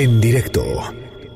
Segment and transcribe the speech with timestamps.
[0.00, 0.64] En directo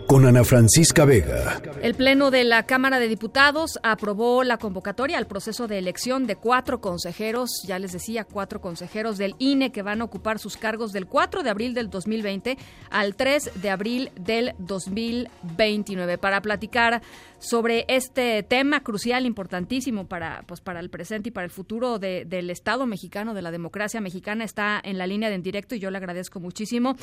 [0.06, 1.60] con Ana Francisca Vega.
[1.82, 6.36] El Pleno de la Cámara de Diputados aprobó la convocatoria al proceso de elección de
[6.36, 10.93] cuatro consejeros, ya les decía, cuatro consejeros del INE que van a ocupar sus cargos
[10.93, 12.56] del 4 de abril del 2020
[12.90, 16.18] al 3 de abril del 2029.
[16.18, 17.02] Para platicar
[17.39, 22.50] sobre este tema crucial, importantísimo para, pues, para el presente y para el futuro del
[22.50, 25.91] Estado mexicano, de la democracia mexicana, está en la línea de en directo y yo
[25.91, 26.96] le agradezco muchísimo.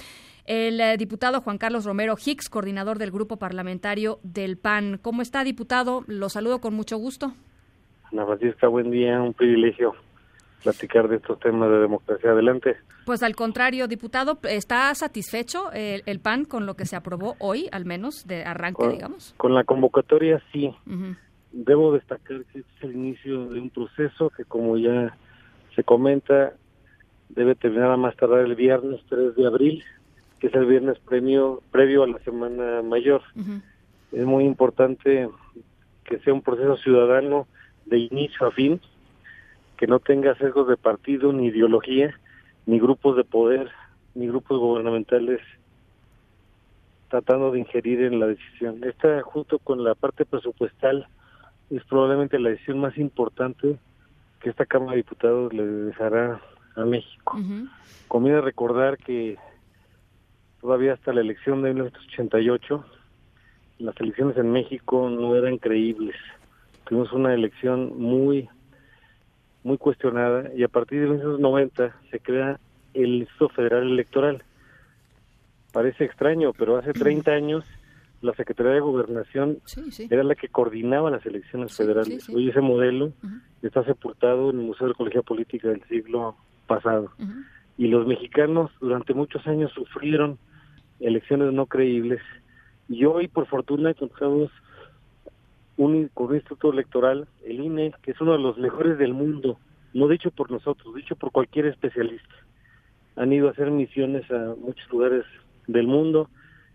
[0.45, 5.00] El eh, diputado Juan Carlos Romero Hicks, coordinador del grupo parlamentario del PAN.
[5.02, 6.04] ¿Cómo está, diputado?
[6.08, 7.34] Lo saludo con mucho gusto.
[8.12, 9.94] Ana Francisca, buen día, un privilegio
[10.64, 12.31] platicar de estos temas de democracia.
[12.31, 12.77] Adelante.
[13.05, 17.86] Pues al contrario, diputado, ¿está satisfecho el, PAN con lo que se aprobó hoy, al
[17.86, 19.34] menos, de arranque, digamos?
[19.38, 20.73] Con la convocatoria, sí.
[21.52, 25.17] Debo destacar que este es el inicio de un proceso que, como ya
[25.76, 26.53] se comenta,
[27.30, 29.84] debe terminar a más tardar el viernes 3 de abril,
[30.41, 33.22] que es el viernes premio, previo a la Semana Mayor.
[34.12, 35.30] Es muy importante
[36.03, 37.48] que sea un proceso ciudadano
[37.86, 38.81] de inicio a fin,
[39.78, 42.20] que no tenga sesgos de partido ni ideología,
[42.66, 43.70] ni grupos de poder,
[44.16, 45.42] ni grupos gubernamentales
[47.09, 48.83] tratando de ingerir en la decisión.
[48.83, 51.08] Esta, junto con la parte presupuestal,
[51.70, 53.78] es probablemente la decisión más importante
[54.39, 56.42] que esta Cámara de Diputados le dejará
[56.76, 57.38] a México.
[58.08, 59.38] Conviene recordar que
[60.62, 62.86] todavía hasta la elección de 1988,
[63.80, 66.16] las elecciones en México no eran creíbles.
[66.86, 68.48] Tuvimos una elección muy
[69.64, 72.59] muy cuestionada y a partir de 1990 se crea
[72.94, 74.44] el Instituto Federal Electoral.
[75.72, 77.64] Parece extraño, pero hace 30 años
[78.22, 79.59] la Secretaría de Gobernación
[80.09, 82.28] era la que coordinaba las elecciones federales.
[82.30, 83.14] Hoy ese modelo
[83.62, 86.36] está sepultado en el Museo de Ecología Política del siglo
[86.67, 87.12] pasado.
[87.78, 90.38] Y los mexicanos durante muchos años sufrieron
[91.02, 92.21] elecciones no creíbles.
[92.88, 94.52] Y hoy, por fortuna, contamos
[95.77, 99.58] un, con un instituto electoral, el INE, que es uno de los mejores del mundo,
[99.93, 102.36] no dicho por nosotros, dicho por cualquier especialista.
[103.15, 105.26] Han ido a hacer misiones a muchos lugares
[105.67, 106.30] del mundo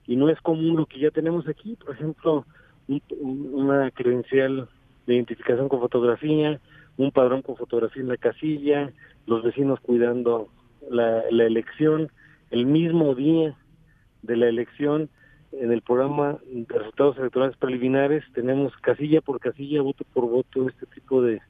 [0.06, 2.44] y no es común lo que ya tenemos aquí, por ejemplo,
[3.10, 4.68] una credencial
[5.06, 6.60] de identificación con fotografía,
[6.96, 8.92] un padrón con fotografía en la casilla,
[9.26, 10.48] los vecinos cuidando
[10.88, 12.10] la elección,
[12.50, 13.56] el mismo día
[14.22, 15.08] de la elección
[15.52, 20.86] en el programa de resultados electorales preliminares tenemos casilla por casilla, voto por voto, este
[20.86, 21.40] tipo de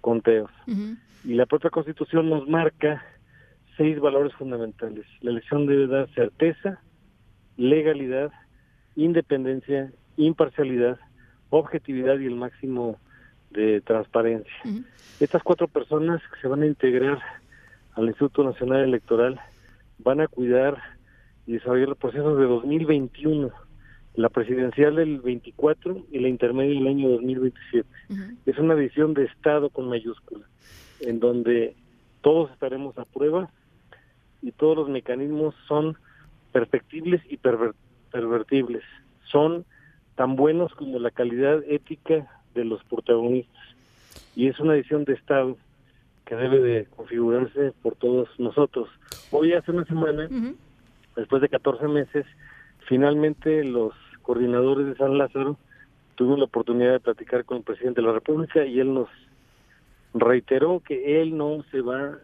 [0.00, 0.50] conteos.
[1.24, 3.02] Y la propia Constitución nos marca
[3.76, 5.06] seis valores fundamentales.
[5.20, 6.80] La elección debe dar certeza,
[7.56, 8.30] legalidad,
[8.96, 10.98] independencia, imparcialidad,
[11.50, 12.98] objetividad y el máximo
[13.50, 14.52] de transparencia.
[15.20, 17.18] Estas cuatro personas que se van a integrar
[17.94, 19.40] al Instituto Nacional Electoral
[19.98, 20.80] van a cuidar
[21.48, 23.50] y desarrollar los procesos de 2021,
[24.16, 27.88] la presidencial del 24 y la intermedia del año 2027.
[28.44, 30.44] Es una visión de Estado con mayúscula,
[31.00, 31.74] en donde
[32.20, 33.48] todos estaremos a prueba
[34.42, 35.96] y todos los mecanismos son
[36.52, 38.82] perfectibles y pervertibles.
[39.32, 39.64] Son
[40.16, 43.64] tan buenos como la calidad ética de los protagonistas.
[44.36, 45.56] Y es una visión de Estado
[46.26, 48.90] que debe de configurarse por todos nosotros.
[49.30, 50.28] Hoy hace una semana
[51.18, 52.26] después de 14 meses,
[52.86, 53.92] finalmente los
[54.22, 55.56] coordinadores de San Lázaro
[56.14, 59.08] tuvimos la oportunidad de platicar con el presidente de la República y él nos
[60.14, 62.18] reiteró que él no se va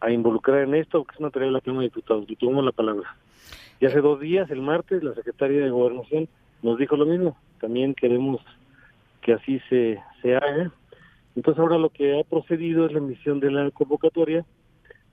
[0.00, 2.64] a involucrar en esto, que es una tarea de la Cámara de Diputados, y tuvimos
[2.64, 3.16] la palabra.
[3.80, 6.28] Y hace dos días, el martes, la secretaria de Gobernación
[6.62, 8.40] nos dijo lo mismo, también queremos
[9.22, 10.72] que así se, se haga.
[11.36, 14.44] Entonces ahora lo que ha procedido es la emisión de la convocatoria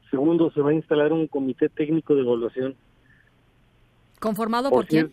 [0.10, 2.76] Segundo, se va a instalar un comité técnico de evaluación.
[4.20, 5.12] ¿Conformado por, quién?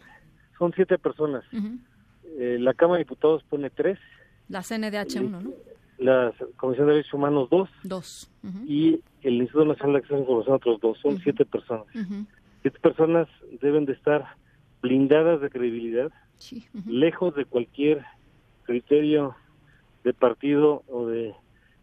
[0.58, 1.44] Son siete personas.
[2.38, 3.98] Eh, la Cámara de Diputados pone tres.
[4.48, 5.50] La CNDH uno, ¿no?
[5.98, 7.69] La Comisión de Derechos Humanos dos.
[7.84, 8.31] Dos.
[8.66, 10.98] Y el Instituto Nacional de Acceso a la Información otros dos.
[10.98, 11.86] Son siete personas.
[12.62, 13.28] Siete personas
[13.60, 14.36] deben de estar
[14.82, 16.11] blindadas de credibilidad,
[16.87, 18.05] lejos de cualquier
[18.64, 19.37] criterio
[20.05, 21.34] de partido o de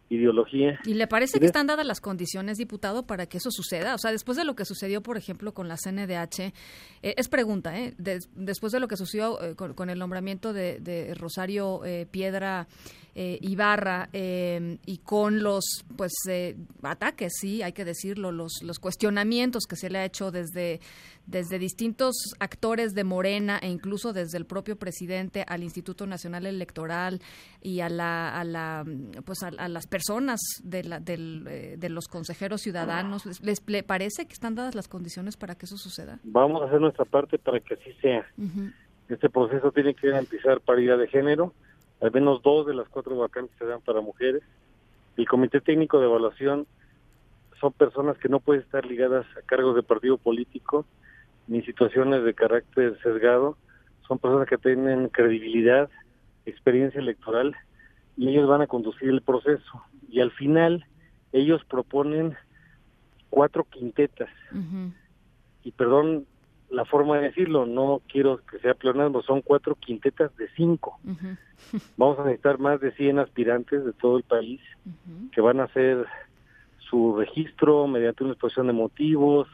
[0.09, 0.79] ideología.
[0.85, 3.95] ¿Y le parece que están dadas las condiciones, diputado, para que eso suceda?
[3.95, 6.53] O sea, después de lo que sucedió, por ejemplo, con la CNDH, eh,
[7.01, 7.93] es pregunta, ¿eh?
[8.35, 12.67] después de lo que sucedió eh, con, el nombramiento de, Rosario eh, Piedra
[13.15, 16.13] Ibarra y con los pues
[16.83, 20.79] ataques, sí, hay que decirlo, los, los cuestionamientos que se le ha hecho desde,
[21.29, 27.21] desde distintos actores de Morena e incluso desde el propio presidente al Instituto Nacional Electoral
[27.61, 28.83] y a la, a la
[29.25, 34.55] pues a, las personas de, la, eh, de los consejeros ciudadanos les, parece que están
[34.55, 37.93] dadas las condiciones para que eso suceda vamos a hacer nuestra parte para que así
[38.01, 38.25] sea.
[39.07, 41.53] Este proceso tiene que garantizar paridad de género.
[42.01, 44.43] Al menos dos de las cuatro vacantes se dan para mujeres.
[45.17, 46.65] El comité técnico de evaluación
[47.59, 50.85] son personas que no pueden estar ligadas a cargos de partido político
[51.49, 53.57] ni situaciones de carácter sesgado.
[54.07, 55.89] Son personas que tienen credibilidad,
[56.45, 57.55] experiencia electoral
[58.15, 59.83] y ellos van a conducir el proceso.
[60.09, 60.85] Y al final
[61.33, 62.35] ellos proponen
[63.29, 64.29] cuatro quintetas.
[65.63, 66.25] Y perdón
[66.69, 70.99] la forma de decirlo, no quiero que sea pleonasmo, son cuatro quintetas de cinco.
[71.97, 74.61] Vamos a necesitar más de 100 aspirantes de todo el país
[75.31, 76.05] que van a hacer
[76.89, 79.47] su registro mediante una exposición de motivos,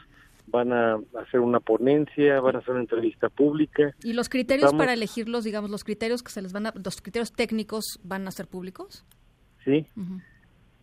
[0.47, 3.93] van a hacer una ponencia, van a hacer una entrevista pública.
[4.03, 7.31] ¿Y los criterios para elegirlos, digamos, los criterios que se les van a, los criterios
[7.33, 9.05] técnicos van a ser públicos?
[9.63, 9.87] Sí.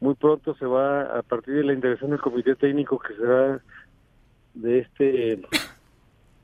[0.01, 3.63] Muy pronto se va, a partir de la intervención del comité técnico que será
[4.55, 5.43] de este,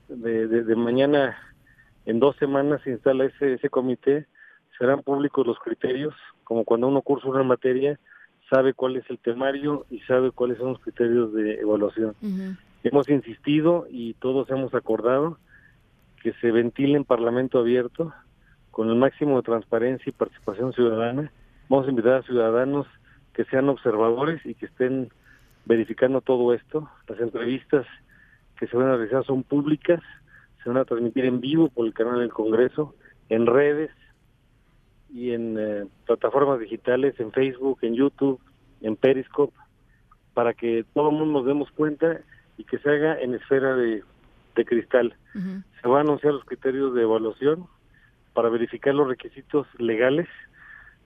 [0.08, 1.36] de, de, mañana,
[2.06, 4.26] en dos semanas se instala ese, ese comité,
[4.78, 6.14] serán públicos los criterios,
[6.44, 7.98] como cuando uno cursa una materia,
[8.48, 12.14] sabe cuál es el temario y sabe cuáles son los criterios de evaluación.
[12.84, 15.38] Hemos insistido y todos hemos acordado
[16.22, 18.12] que se ventile en Parlamento abierto
[18.70, 21.32] con el máximo de transparencia y participación ciudadana.
[21.68, 22.86] Vamos a invitar a ciudadanos
[23.32, 25.10] que sean observadores y que estén
[25.64, 26.88] verificando todo esto.
[27.08, 27.86] Las entrevistas
[28.58, 30.00] que se van a realizar son públicas,
[30.62, 32.94] se van a transmitir en vivo por el canal del Congreso,
[33.28, 33.90] en redes
[35.12, 38.40] y en eh, plataformas digitales, en Facebook, en YouTube,
[38.80, 39.56] en Periscope,
[40.34, 42.20] para que todo el mundo nos demos cuenta
[42.58, 44.02] y que se haga en esfera de,
[44.66, 45.14] cristal.
[45.80, 47.68] Se van a anunciar los criterios de evaluación
[48.34, 50.26] para verificar los requisitos legales.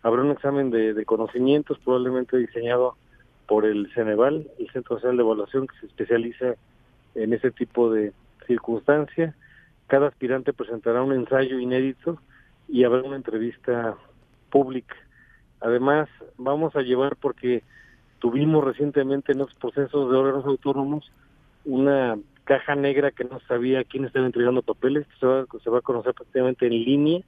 [0.03, 2.97] Habrá un examen de, conocimientos probablemente diseñado
[3.47, 6.55] por el Ceneval, el Centro Nacional de Evaluación, que se especializa
[7.15, 8.15] en ese tipo de
[8.47, 9.35] circunstancia.
[9.87, 12.19] Cada aspirante presentará un ensayo inédito
[12.69, 13.97] y habrá una entrevista
[14.49, 14.97] pública.
[15.61, 16.09] Además,
[16.39, 17.63] vamos a llevar, porque
[18.19, 21.13] tuvimos recientemente en los procesos de órganos autónomos
[21.65, 25.83] una caja negra que no sabía quién estaba entregando papeles, se va, se va a
[25.83, 27.21] conocer prácticamente en línea,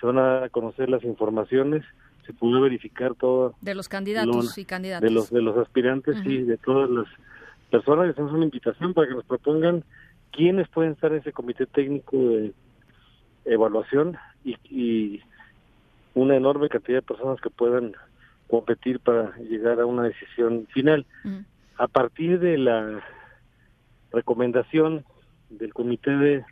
[0.00, 1.84] se van a conocer las informaciones,
[2.26, 3.54] se pudo verificar todo.
[3.60, 5.02] De los candidatos y candidatas.
[5.02, 7.06] De los, de los aspirantes y de todas las
[7.70, 9.84] personas, hacemos una invitación para que nos propongan
[10.32, 12.52] quiénes pueden estar en ese comité técnico de
[13.44, 15.22] evaluación y, y
[16.14, 17.94] una enorme cantidad de personas que puedan
[18.48, 21.06] competir para llegar a una decisión final.
[21.76, 23.02] A partir de la
[24.12, 25.04] recomendación
[25.50, 26.44] del comité de,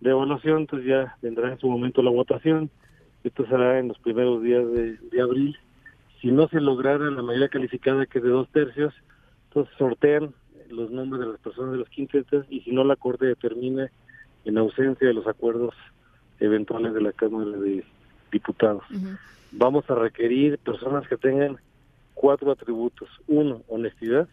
[0.00, 2.70] evaluación, entonces ya vendrá en su momento la votación.
[3.24, 5.56] Esto será en los primeros días de, abril.
[6.20, 8.94] Si no se lograra la mayoría calificada, que es de dos tercios,
[9.48, 10.34] entonces sortean
[10.70, 13.90] los nombres de las personas de los quintetas y si no la Corte determina
[14.44, 15.74] en ausencia de los acuerdos
[16.40, 17.84] eventuales de la Cámara de
[18.32, 18.82] Diputados.
[19.52, 21.58] Vamos a requerir personas que tengan
[22.14, 23.08] cuatro atributos.
[23.28, 24.28] Uno, honestidad.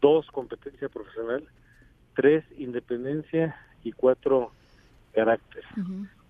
[0.00, 1.42] Dos, competencia profesional
[2.14, 4.52] tres, independencia y cuatro,
[5.12, 5.64] carácter,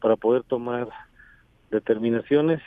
[0.00, 0.88] para poder tomar
[1.71, 2.61] determinaciones.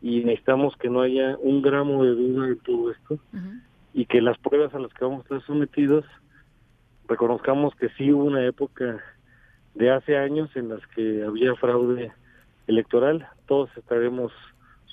[0.00, 3.18] Y necesitamos que no haya un gramo de duda en todo esto
[3.92, 6.04] y que las pruebas a las que vamos a estar sometidos
[7.08, 9.02] reconozcamos que sí hubo una época
[9.74, 12.12] de hace años en las que había fraude
[12.66, 14.30] electoral, todos estaremos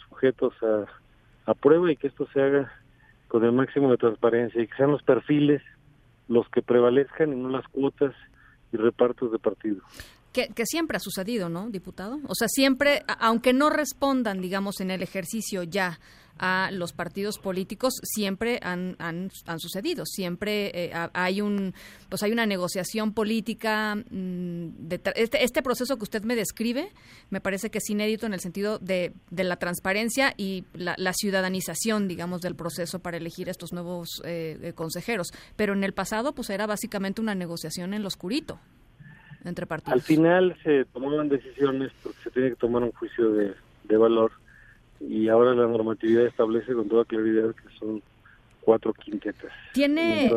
[0.07, 0.85] sujetos a,
[1.51, 2.71] a prueba y que esto se haga
[3.27, 5.61] con el máximo de transparencia y que sean los perfiles
[6.27, 8.13] los que prevalezcan y no las cuotas
[8.71, 9.81] y repartos de partido.
[10.33, 12.19] Que, siempre ha sucedido, ¿no, diputado?
[12.27, 15.97] O sea, siempre, aunque no respondan, digamos, en el ejercicio ya
[16.37, 20.05] a los partidos políticos, siempre han, han, sucedido.
[20.05, 21.73] Siempre eh, hay un,
[22.09, 23.95] pues hay una negociación política.
[23.95, 24.69] Mm,
[25.15, 26.89] este, este proceso que usted me describe
[27.29, 32.07] me parece que es inédito en el sentido de, de la transparencia y la, ciudadanización,
[32.07, 35.31] digamos, del proceso para elegir estos nuevos eh, eh, consejeros.
[35.55, 38.59] Pero en el pasado, pues era básicamente una negociación en lo oscurito
[39.43, 39.93] entre partidos.
[39.93, 44.31] Al final se tomaban decisiones porque se tiene que tomar un juicio de, valor
[44.99, 48.01] y ahora la normatividad establece con toda claridad que son
[48.61, 49.51] cuatro quintetas.
[49.73, 50.31] ¿Tiene,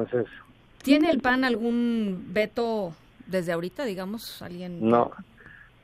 [0.83, 2.93] ¿tiene el PAN algún veto
[3.27, 4.43] desde ahorita, digamos?
[4.43, 5.11] alguien No,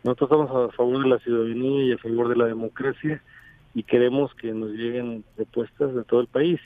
[0.02, 3.22] nosotros estamos a favor de la ciudadanía y a favor de la democracia
[3.74, 6.60] y queremos que nos lleguen propuestas de todo el país.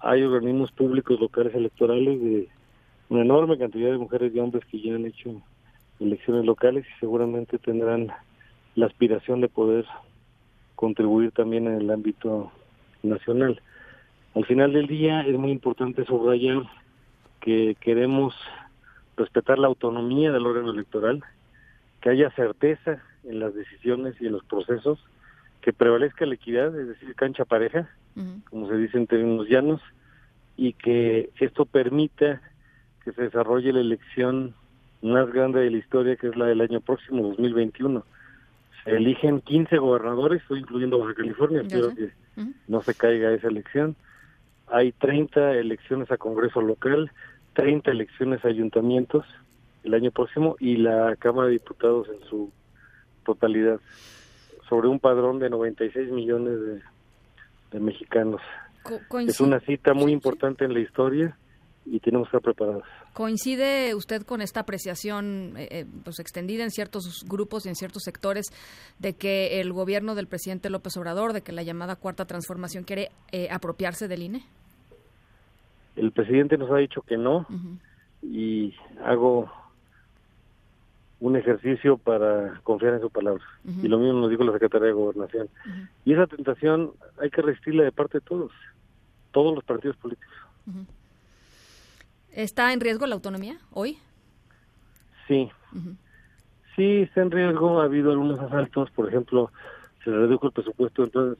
[0.00, 2.48] Hay organismos públicos locales electorales de
[3.08, 5.40] una enorme cantidad de mujeres y hombres que ya han hecho
[5.98, 8.08] elecciones locales y seguramente tendrán
[8.74, 9.86] la aspiración de poder
[10.74, 12.52] contribuir también en el ámbito
[13.02, 13.60] nacional.
[14.34, 16.62] Al final del día es muy importante subrayar
[17.40, 18.34] que queremos
[19.16, 21.22] respetar la autonomía del órgano electoral,
[22.00, 24.98] que haya certeza en las decisiones y en los procesos,
[25.60, 27.88] que prevalezca la equidad, es decir, cancha pareja,
[28.50, 29.80] como se dice en términos llanos,
[30.56, 32.40] y que esto permita
[33.04, 34.54] que se desarrolle la elección
[35.02, 38.04] más grande de la historia, que es la del año próximo, 2021.
[38.86, 42.10] Eligen 15 gobernadores, estoy incluyendo Baja California, espero que
[42.68, 43.96] no se caiga esa elección.
[44.66, 47.10] Hay 30 elecciones a Congreso local,
[47.54, 49.24] 30 elecciones a ayuntamientos
[49.84, 52.50] el año próximo y la Cámara de Diputados en su
[53.24, 53.80] totalidad,
[54.68, 56.58] sobre un padrón de 96 millones
[57.70, 58.40] de, mexicanos.
[59.26, 61.36] es una cita muy importante en la historia
[61.86, 62.84] y tenemos que estar preparados.
[63.12, 68.02] ¿Coincide usted con esta apreciación eh, eh, pues extendida en ciertos grupos y en ciertos
[68.04, 68.46] sectores
[68.98, 73.10] de que el gobierno del presidente López Obrador, de que la llamada cuarta transformación quiere
[73.32, 74.44] eh, apropiarse del INE?
[75.96, 77.46] El presidente nos ha dicho que no
[78.22, 78.74] y
[79.04, 79.50] hago
[81.20, 83.44] un ejercicio para confiar en su palabra.
[83.64, 85.48] Y lo mismo nos dijo la Secretaría de Gobernación.
[86.04, 88.50] Y esa tentación hay que resistirla de parte de todos,
[89.30, 90.34] todos los partidos políticos.
[92.34, 93.96] ¿Está en riesgo la autonomía hoy?
[95.28, 95.48] Sí.
[96.74, 97.80] Sí, está en riesgo.
[97.80, 99.52] Ha habido algunos asaltos, por ejemplo,
[100.02, 101.38] se redujo el presupuesto entonces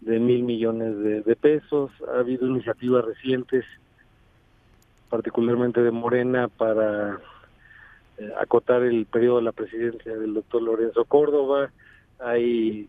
[0.00, 1.92] de mil millones de, pesos.
[2.12, 3.64] Ha habido iniciativas recientes,
[5.08, 7.20] particularmente de Morena, para
[8.18, 11.70] eh, acotar el periodo de la presidencia del doctor Lorenzo Córdoba.
[12.18, 12.88] Hay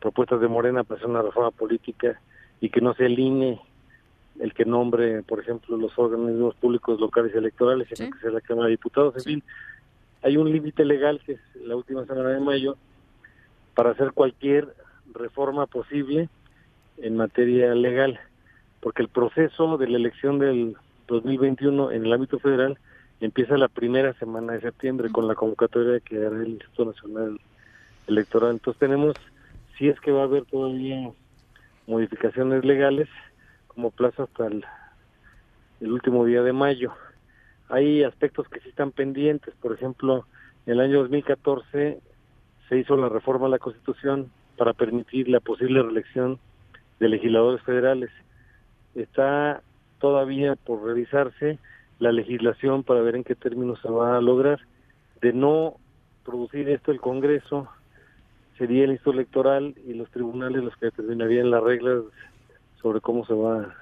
[0.00, 2.20] propuestas de Morena para hacer una reforma política
[2.60, 3.60] y que no se alinee
[4.40, 8.40] el que nombre, por ejemplo, los organismos públicos locales y electorales, sino que sea la
[8.40, 9.14] Cámara de Diputados.
[9.18, 9.42] En fin,
[10.22, 12.76] hay un límite legal, que es la última semana de mayo,
[13.74, 14.74] para hacer cualquier
[15.12, 16.28] reforma posible
[16.98, 18.18] en materia legal,
[18.80, 22.78] porque el proceso de la elección del 2021 en el ámbito federal
[23.20, 27.40] empieza la primera semana de septiembre con la convocatoria que hará el Instituto Nacional
[28.06, 28.52] Electoral.
[28.52, 29.14] Entonces tenemos,
[29.76, 31.10] si es que va a haber todavía
[31.86, 33.08] modificaciones legales,
[33.74, 34.64] como plazo hasta el,
[35.80, 36.92] último día de mayo.
[37.68, 40.26] Hay aspectos que sí están pendientes, por ejemplo,
[40.66, 42.00] en el año 2014
[42.68, 46.38] se hizo la reforma a la Constitución para permitir la posible reelección
[46.98, 48.10] de legisladores federales.
[48.94, 49.62] Está
[49.98, 51.58] todavía por revisarse
[51.98, 54.60] la legislación para ver en qué términos se va a lograr.
[55.22, 55.76] De no
[56.24, 57.68] producir esto el Congreso,
[58.58, 62.02] sería el Instituto Electoral y los tribunales los que determinarían las reglas
[62.80, 63.74] sobre cómo se va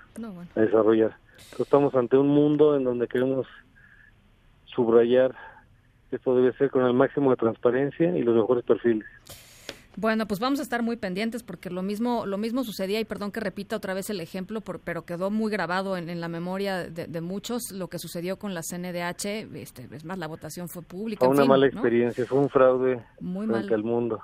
[0.56, 1.16] a desarrollar.
[1.58, 3.46] estamos ante un mundo en donde queremos
[4.66, 5.34] subrayar
[6.10, 9.06] que esto debe ser con el máximo de transparencia y los mejores perfiles.
[10.00, 13.32] Bueno, pues vamos a estar muy pendientes porque lo mismo lo mismo sucedía y perdón
[13.32, 17.72] que repita otra vez el ejemplo, pero quedó muy grabado en, la memoria de, muchos
[17.72, 19.52] lo que sucedió con la CNDH.
[19.56, 21.26] Este, es más, la votación fue pública.
[21.26, 24.20] Fue una mala experiencia, fue un fraude muy frente al mundo.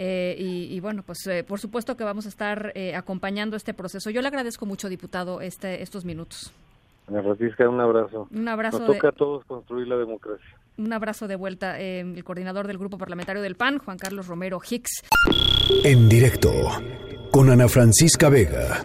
[0.00, 4.10] Eh, y, bueno, pues eh, por supuesto que vamos a estar eh, acompañando este proceso.
[4.10, 6.52] Yo le agradezco mucho, diputado, este, estos minutos.
[7.08, 8.28] Ana Francisca, un abrazo.
[8.30, 8.78] Un abrazo.
[8.78, 10.46] Nos toca a todos construir la democracia.
[10.76, 11.80] Un abrazo de vuelta.
[11.80, 15.02] el coordinador del Grupo Parlamentario del PAN, Juan Carlos Romero Hicks.
[15.82, 16.52] En directo,
[17.32, 18.84] con Ana Francisca Vega.